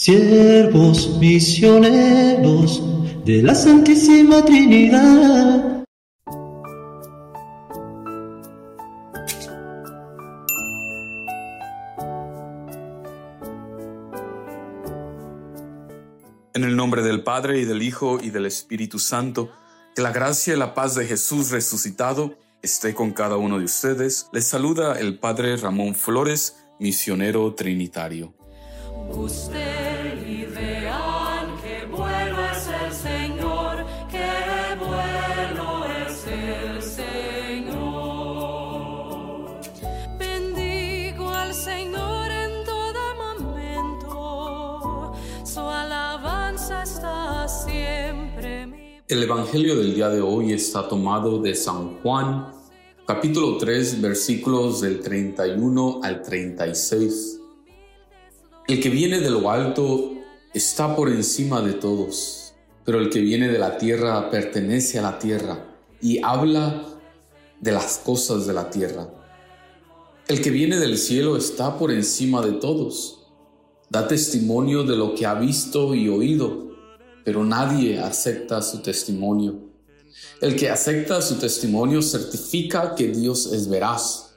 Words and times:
siervos 0.00 1.18
misioneros 1.18 2.82
de 3.26 3.42
la 3.42 3.54
Santísima 3.54 4.42
Trinidad. 4.42 5.84
En 16.54 16.64
el 16.64 16.74
nombre 16.74 17.02
del 17.02 17.22
Padre 17.22 17.60
y 17.60 17.66
del 17.66 17.82
Hijo 17.82 18.20
y 18.22 18.30
del 18.30 18.46
Espíritu 18.46 18.98
Santo, 18.98 19.50
que 19.94 20.00
la 20.00 20.12
gracia 20.12 20.54
y 20.54 20.56
la 20.56 20.72
paz 20.72 20.94
de 20.94 21.04
Jesús 21.04 21.50
resucitado 21.50 22.38
esté 22.62 22.94
con 22.94 23.12
cada 23.12 23.36
uno 23.36 23.58
de 23.58 23.66
ustedes. 23.66 24.28
Les 24.32 24.46
saluda 24.46 24.98
el 24.98 25.18
Padre 25.18 25.58
Ramón 25.58 25.94
Flores, 25.94 26.56
misionero 26.78 27.54
trinitario. 27.54 28.32
El 47.66 49.22
Evangelio 49.22 49.76
del 49.76 49.94
día 49.94 50.08
de 50.08 50.22
hoy 50.22 50.52
está 50.52 50.88
tomado 50.88 51.42
de 51.42 51.54
San 51.54 52.00
Juan, 52.00 52.52
capítulo 53.06 53.58
3, 53.58 54.00
versículos 54.00 54.80
del 54.80 55.00
31 55.00 56.00
al 56.02 56.22
36. 56.22 57.40
El 58.66 58.80
que 58.80 58.88
viene 58.88 59.20
de 59.20 59.30
lo 59.30 59.50
alto 59.50 60.12
está 60.54 60.96
por 60.96 61.10
encima 61.10 61.60
de 61.60 61.74
todos, 61.74 62.54
pero 62.84 62.98
el 62.98 63.10
que 63.10 63.20
viene 63.20 63.48
de 63.48 63.58
la 63.58 63.76
tierra 63.76 64.30
pertenece 64.30 64.98
a 64.98 65.02
la 65.02 65.18
tierra 65.18 65.66
y 66.00 66.22
habla 66.22 66.82
de 67.60 67.72
las 67.72 67.98
cosas 67.98 68.46
de 68.46 68.54
la 68.54 68.70
tierra. 68.70 69.08
El 70.28 70.40
que 70.40 70.50
viene 70.50 70.78
del 70.78 70.96
cielo 70.96 71.36
está 71.36 71.78
por 71.78 71.90
encima 71.90 72.40
de 72.40 72.52
todos, 72.52 73.26
da 73.90 74.08
testimonio 74.08 74.84
de 74.84 74.96
lo 74.96 75.14
que 75.14 75.26
ha 75.26 75.34
visto 75.34 75.94
y 75.94 76.08
oído 76.08 76.69
pero 77.24 77.44
nadie 77.44 77.98
acepta 77.98 78.62
su 78.62 78.78
testimonio. 78.78 79.70
El 80.40 80.56
que 80.56 80.70
acepta 80.70 81.20
su 81.20 81.36
testimonio 81.36 82.02
certifica 82.02 82.94
que 82.94 83.08
Dios 83.08 83.52
es 83.52 83.68
veraz. 83.68 84.34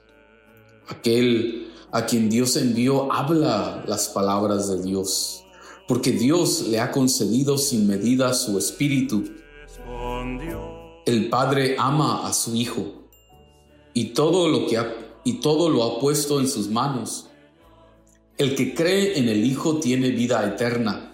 Aquel 0.88 1.72
a 1.92 2.06
quien 2.06 2.30
Dios 2.30 2.56
envió 2.58 3.11
habla 3.11 3.84
las 3.88 4.09
palabras 4.09 4.70
de 4.70 4.81
Dios, 4.81 5.44
porque 5.88 6.11
Dios 6.11 6.67
le 6.67 6.80
ha 6.80 6.92
concedido 6.92 7.58
sin 7.58 7.88
medida 7.88 8.34
su 8.34 8.58
espíritu. 8.58 9.23
El 11.06 11.30
Padre 11.30 11.76
ama 11.78 12.28
a 12.28 12.34
su 12.34 12.56
Hijo 12.56 13.09
y 13.94 14.06
todo 14.14 14.48
lo 14.48 14.67
que 14.67 14.80
y 15.26 15.39
todo 15.39 15.70
lo 15.70 15.84
ha 15.84 16.00
puesto 16.00 16.39
en 16.39 16.50
sus 16.50 16.67
manos. 16.67 17.28
El 18.38 18.56
que 18.56 18.73
cree 18.73 19.17
en 19.17 19.30
el 19.30 19.45
Hijo 19.45 19.80
tiene 19.80 20.09
vida 20.09 20.45
eterna 20.45 21.12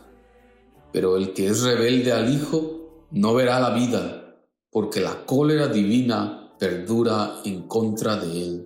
pero 0.91 1.17
el 1.17 1.33
que 1.33 1.47
es 1.47 1.61
rebelde 1.63 2.11
al 2.11 2.33
Hijo 2.33 3.07
no 3.11 3.33
verá 3.33 3.59
la 3.59 3.71
vida, 3.71 4.35
porque 4.71 4.99
la 4.99 5.25
cólera 5.25 5.67
divina 5.67 6.53
perdura 6.59 7.35
en 7.45 7.63
contra 7.67 8.17
de 8.17 8.43
él. 8.43 8.65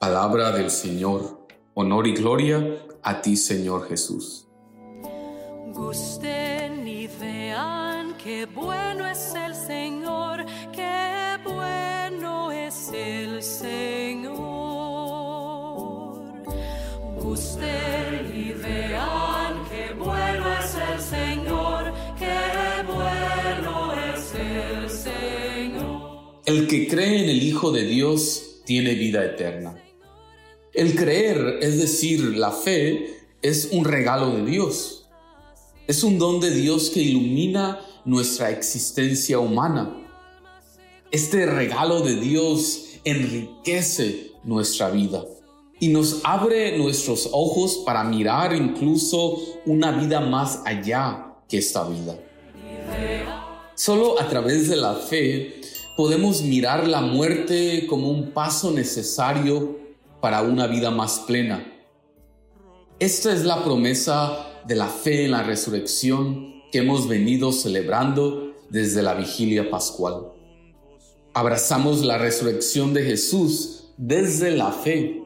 Palabra 0.00 0.52
del 0.52 0.70
Señor, 0.70 1.46
honor 1.74 2.06
y 2.06 2.12
gloria 2.12 2.62
a 3.02 3.20
ti, 3.20 3.36
Señor 3.36 3.88
Jesús. 3.88 4.46
Gusten 5.72 6.86
y 6.86 7.06
vean 7.06 8.14
qué 8.22 8.46
bueno 8.46 9.06
es 9.06 9.34
el 9.34 9.54
Señor, 9.54 10.44
qué 10.72 11.38
bueno 11.44 12.50
es 12.50 12.90
el 12.92 13.42
Señor. 13.42 14.36
Gusten 17.20 17.75
El 26.46 26.68
que 26.68 26.86
cree 26.86 27.24
en 27.24 27.28
el 27.28 27.42
Hijo 27.42 27.72
de 27.72 27.84
Dios 27.84 28.60
tiene 28.64 28.94
vida 28.94 29.24
eterna. 29.24 29.82
El 30.72 30.94
creer, 30.94 31.58
es 31.60 31.76
decir, 31.76 32.20
la 32.36 32.52
fe, 32.52 33.16
es 33.42 33.70
un 33.72 33.84
regalo 33.84 34.30
de 34.30 34.44
Dios. 34.44 35.08
Es 35.88 36.04
un 36.04 36.20
don 36.20 36.38
de 36.38 36.52
Dios 36.52 36.90
que 36.90 37.00
ilumina 37.00 37.80
nuestra 38.04 38.50
existencia 38.50 39.40
humana. 39.40 40.06
Este 41.10 41.46
regalo 41.46 42.02
de 42.02 42.14
Dios 42.14 42.90
enriquece 43.02 44.30
nuestra 44.44 44.90
vida 44.90 45.24
y 45.80 45.88
nos 45.88 46.20
abre 46.22 46.78
nuestros 46.78 47.28
ojos 47.32 47.82
para 47.84 48.04
mirar 48.04 48.54
incluso 48.54 49.42
una 49.66 49.90
vida 49.90 50.20
más 50.20 50.60
allá 50.64 51.34
que 51.48 51.58
esta 51.58 51.88
vida. 51.88 52.16
Solo 53.74 54.20
a 54.20 54.28
través 54.28 54.68
de 54.68 54.76
la 54.76 54.94
fe 54.94 55.60
podemos 55.96 56.42
mirar 56.42 56.86
la 56.86 57.00
muerte 57.00 57.86
como 57.88 58.10
un 58.10 58.32
paso 58.32 58.70
necesario 58.70 59.78
para 60.20 60.42
una 60.42 60.66
vida 60.66 60.90
más 60.90 61.20
plena. 61.20 61.72
Esta 62.98 63.32
es 63.32 63.44
la 63.44 63.64
promesa 63.64 64.46
de 64.66 64.74
la 64.74 64.88
fe 64.88 65.24
en 65.24 65.30
la 65.30 65.42
resurrección 65.42 66.62
que 66.70 66.78
hemos 66.78 67.08
venido 67.08 67.50
celebrando 67.50 68.54
desde 68.68 69.02
la 69.02 69.14
vigilia 69.14 69.70
pascual. 69.70 70.32
Abrazamos 71.32 72.04
la 72.04 72.18
resurrección 72.18 72.92
de 72.92 73.02
Jesús 73.02 73.88
desde 73.96 74.50
la 74.50 74.72
fe. 74.72 75.22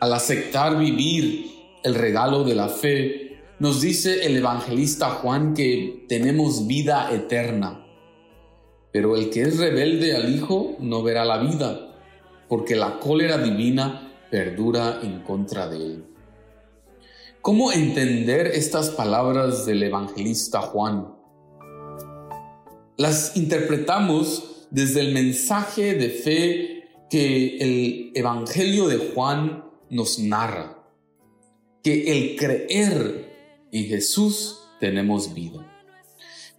Al 0.00 0.12
aceptar 0.12 0.78
vivir 0.78 1.46
el 1.84 1.94
regalo 1.94 2.42
de 2.42 2.54
la 2.56 2.68
fe, 2.68 3.40
nos 3.60 3.80
dice 3.80 4.26
el 4.26 4.36
evangelista 4.36 5.10
Juan 5.10 5.54
que 5.54 6.06
tenemos 6.08 6.66
vida 6.66 7.12
eterna 7.12 7.82
pero 8.92 9.16
el 9.16 9.30
que 9.30 9.42
es 9.42 9.58
rebelde 9.58 10.14
al 10.14 10.34
Hijo 10.34 10.76
no 10.78 11.02
verá 11.02 11.24
la 11.24 11.38
vida, 11.38 11.96
porque 12.48 12.76
la 12.76 13.00
cólera 13.00 13.38
divina 13.38 14.12
perdura 14.30 15.00
en 15.02 15.20
contra 15.20 15.68
de 15.68 15.76
él. 15.76 16.04
¿Cómo 17.40 17.72
entender 17.72 18.46
estas 18.46 18.90
palabras 18.90 19.66
del 19.66 19.82
evangelista 19.82 20.60
Juan? 20.60 21.08
Las 22.98 23.36
interpretamos 23.36 24.66
desde 24.70 25.00
el 25.00 25.12
mensaje 25.12 25.94
de 25.94 26.08
fe 26.10 26.84
que 27.10 27.58
el 27.58 28.12
Evangelio 28.14 28.86
de 28.88 29.12
Juan 29.12 29.64
nos 29.90 30.18
narra, 30.18 30.78
que 31.82 32.12
el 32.12 32.36
creer 32.36 33.68
en 33.72 33.84
Jesús 33.86 34.60
tenemos 34.78 35.34
vida. 35.34 35.71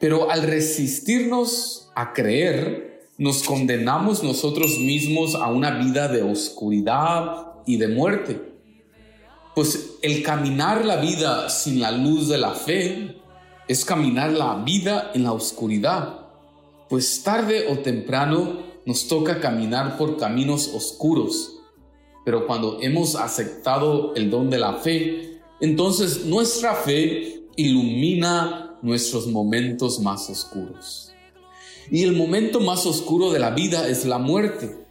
Pero 0.04 0.30
al 0.30 0.44
resistirnos 0.44 1.88
a 1.96 2.12
creer, 2.12 3.08
nos 3.18 3.42
condenamos 3.42 4.22
nosotros 4.22 4.78
mismos 4.78 5.34
a 5.34 5.48
una 5.48 5.78
vida 5.78 6.10
de 6.10 6.22
oscuridad 6.22 7.54
y 7.66 7.78
de 7.78 7.88
muerte. 7.88 8.42
Pues 9.56 9.92
el 10.02 10.22
caminar 10.22 10.84
la 10.84 10.98
vida 10.98 11.48
sin 11.48 11.80
la 11.80 11.92
luz 11.92 12.28
de 12.28 12.38
la 12.38 12.52
fe 12.52 13.16
es 13.70 13.86
caminar 13.86 14.34
la 14.34 14.56
vida 14.56 15.12
en 15.14 15.24
la 15.24 15.32
oscuridad. 15.32 16.20
Pues 16.90 17.24
tarde 17.24 17.68
o 17.70 17.80
temprano 17.80 18.60
nos 18.86 19.08
toca 19.08 19.40
caminar 19.40 19.98
por 19.98 20.18
caminos 20.18 20.70
oscuros. 20.76 21.62
Pero 22.26 22.46
cuando 22.46 22.82
hemos 22.82 23.16
aceptado 23.16 24.14
el 24.16 24.30
don 24.30 24.50
de 24.50 24.58
la 24.58 24.74
fe, 24.74 25.40
entonces 25.62 26.26
nuestra 26.26 26.76
fe 26.76 27.46
ilumina 27.56 28.73
nuestros 28.84 29.28
momentos 29.28 30.00
más 30.00 30.30
oscuros. 30.30 31.12
Y 31.90 32.04
el 32.04 32.14
momento 32.14 32.60
más 32.60 32.86
oscuro 32.86 33.32
de 33.32 33.40
la 33.40 33.52
vida 33.52 33.88
es 33.88 34.06
la 34.06 34.18
muerte. 34.18 34.86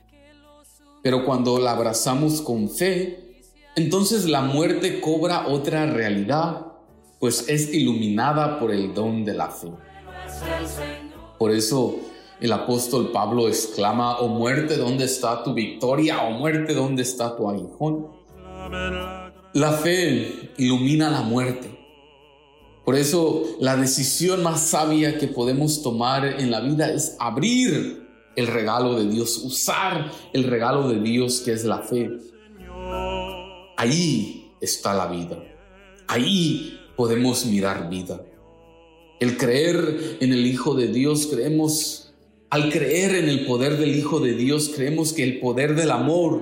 Pero 1.03 1.25
cuando 1.25 1.59
la 1.59 1.73
abrazamos 1.73 2.41
con 2.41 2.71
fe, 2.71 3.45
entonces 3.77 4.25
la 4.25 4.41
muerte 4.41 5.01
cobra 5.01 5.47
otra 5.49 5.87
realidad, 5.87 6.67
pues 7.21 7.49
es 7.49 7.73
iluminada 7.73 8.59
por 8.59 8.73
el 8.73 8.95
don 8.95 9.25
de 9.25 9.35
la 9.35 9.49
fe. 9.49 9.69
Por 11.39 11.51
eso 11.51 11.97
el 12.41 12.53
apóstol 12.53 13.11
Pablo 13.13 13.49
exclama, 13.49 14.19
oh 14.19 14.29
muerte, 14.29 14.77
¿dónde 14.77 15.05
está 15.05 15.45
tu 15.45 15.53
victoria? 15.55 16.23
Oh 16.25 16.31
muerte, 16.31 16.75
¿dónde 16.75 17.03
está 17.03 17.37
tu 17.37 17.49
aguijón? 17.49 18.09
La 19.53 19.73
fe 19.73 20.51
ilumina 20.57 21.11
la 21.11 21.21
muerte 21.21 21.82
por 22.85 22.97
eso 22.97 23.45
la 23.61 23.77
decisión 23.77 24.43
más 24.43 24.61
sabia 24.61 25.19
que 25.19 25.29
podemos 25.29 25.83
tomar 25.83 26.25
en 26.41 26.51
la 26.51 26.61
vida 26.61 26.93
es 26.93 27.17
abrir 27.21 28.03
el 28.35 28.47
regalo 28.47 28.99
de 28.99 29.09
Dios, 29.09 29.39
usar 29.45 30.11
el 30.33 30.45
regalo 30.45 30.89
de 30.89 31.01
Dios 31.01 31.43
que 31.45 31.53
es 31.53 31.65
la 31.65 31.79
fe. 31.79 32.11
Ahí 33.77 34.53
está 34.61 34.95
la 34.95 35.07
vida. 35.07 35.39
Ahí 36.09 36.81
podemos 36.97 37.47
mirar 37.47 37.89
vida. 37.89 38.25
El 39.21 39.37
creer 39.37 40.19
en 40.21 40.33
el 40.33 40.47
Hijo 40.47 40.75
de 40.75 40.89
Dios, 40.89 41.29
creemos, 41.29 42.13
al 42.51 42.73
creer 42.73 43.15
en 43.15 43.29
el 43.29 43.47
poder 43.47 43.79
del 43.79 43.97
Hijo 43.97 44.19
de 44.19 44.35
Dios, 44.35 44.73
creemos 44.75 45.13
que 45.13 45.23
el 45.23 45.39
poder 45.39 45.77
del 45.77 45.93
amor 45.93 46.41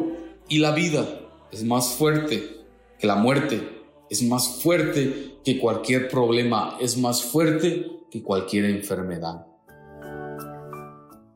y 0.48 0.58
la 0.58 0.72
vida 0.72 1.20
es 1.52 1.64
más 1.64 1.90
fuerte 1.90 2.60
que 2.98 3.06
la 3.06 3.16
muerte, 3.16 3.79
es 4.10 4.22
más 4.24 4.60
fuerte 4.60 5.38
que 5.44 5.58
cualquier 5.58 6.08
problema, 6.08 6.76
es 6.80 6.98
más 6.98 7.22
fuerte 7.22 7.86
que 8.10 8.22
cualquier 8.22 8.64
enfermedad. 8.64 9.46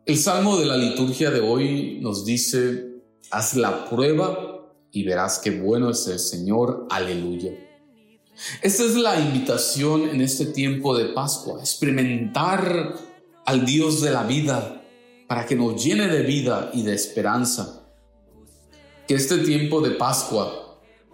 El 0.05 0.19
salmo 0.19 0.59
de 0.59 0.67
la 0.67 0.77
liturgia 0.77 1.31
de 1.31 1.41
hoy 1.41 2.01
nos 2.03 2.25
dice, 2.25 3.01
haz 3.31 3.55
la 3.55 3.89
prueba 3.89 4.73
y 4.91 5.05
verás 5.05 5.39
qué 5.39 5.53
bueno 5.53 5.89
es 5.89 6.07
el 6.09 6.19
Señor, 6.19 6.87
aleluya. 6.91 7.53
Esta 8.61 8.83
es 8.83 8.97
la 8.97 9.21
invitación 9.21 10.09
en 10.09 10.21
este 10.21 10.47
tiempo 10.47 10.99
de 10.99 11.07
Pascua, 11.07 11.61
experimentar 11.61 12.97
al 13.47 13.65
Dios 13.65 14.03
de 14.03 14.11
la 14.11 14.25
vida 14.25 14.83
para 15.29 15.47
que 15.47 15.55
nos 15.55 15.83
llene 15.83 16.09
de 16.09 16.23
vida 16.23 16.71
y 16.75 16.83
de 16.83 16.95
esperanza. 16.95 17.87
Que 19.07 19.15
este 19.15 19.39
tiempo 19.39 19.81
de 19.81 19.93
Pascua 19.93 20.64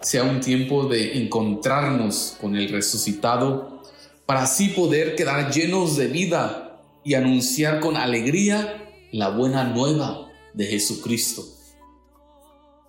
sea 0.00 0.24
un 0.24 0.40
tiempo 0.40 0.86
de 0.86 1.18
encontrarnos 1.18 2.36
con 2.40 2.56
el 2.56 2.68
resucitado 2.68 3.82
para 4.26 4.42
así 4.42 4.68
poder 4.68 5.14
quedar 5.14 5.50
llenos 5.50 5.96
de 5.96 6.06
vida 6.06 6.82
y 7.04 7.14
anunciar 7.14 7.80
con 7.80 7.96
alegría 7.96 8.92
la 9.12 9.30
buena 9.30 9.64
nueva 9.64 10.30
de 10.54 10.66
Jesucristo. 10.66 11.44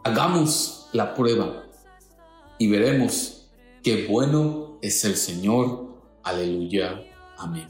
Hagamos 0.04 0.88
la 0.94 1.14
prueba 1.14 1.66
y 2.58 2.68
veremos 2.68 3.42
Qué 3.84 4.06
bueno 4.06 4.78
es 4.84 5.04
el 5.06 5.16
Señor. 5.16 5.88
Aleluya. 6.22 7.04
Amén. 7.40 7.68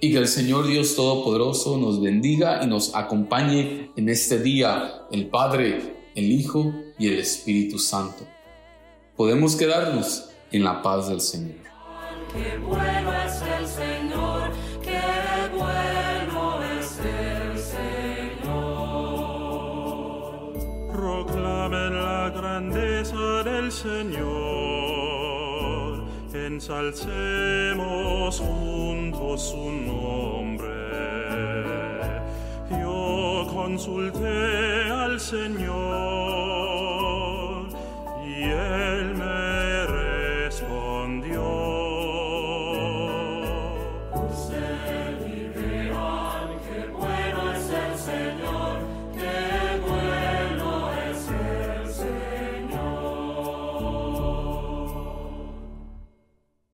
Y 0.00 0.10
que 0.10 0.18
el 0.18 0.26
Señor 0.26 0.66
Dios 0.66 0.96
Todopoderoso 0.96 1.76
nos 1.76 2.00
bendiga 2.00 2.64
y 2.64 2.66
nos 2.66 2.94
acompañe 2.94 3.90
en 3.94 4.08
este 4.08 4.38
día, 4.38 5.02
el 5.10 5.28
Padre, 5.28 6.01
el 6.14 6.30
Hijo 6.30 6.72
y 6.98 7.08
el 7.08 7.18
Espíritu 7.18 7.78
Santo. 7.78 8.26
Podemos 9.16 9.56
quedarnos 9.56 10.30
en 10.50 10.64
la 10.64 10.82
paz 10.82 11.08
del 11.08 11.20
Señor. 11.20 11.56
Qué 12.32 12.58
bueno 12.58 13.12
es 13.24 13.42
el 13.42 13.66
Señor, 13.66 14.50
qué 14.82 15.00
bueno 15.56 16.62
es 16.78 16.98
el 16.98 17.58
Señor. 17.58 18.52
Proclamen 20.92 21.94
la 21.94 22.30
grandeza 22.30 23.42
del 23.44 23.70
Señor 23.70 24.92
ensalcemos 26.68 28.38
juntos 28.40 29.42
su 29.50 29.70
nombre. 29.70 30.41
Consulté 33.72 34.90
al 34.90 35.18
Señor 35.18 36.31